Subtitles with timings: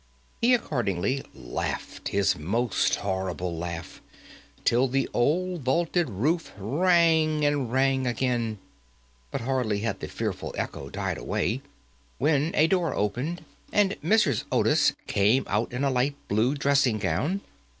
[0.41, 4.01] He accordingly laughed his most horrible laugh,
[4.65, 8.57] till the old vaulted roof rang and rang again,
[9.29, 11.61] but hardly had the fearful echo died away
[12.17, 14.43] when a door opened, and Mrs.
[14.51, 17.41] Otis came out in a light blue dressing gown.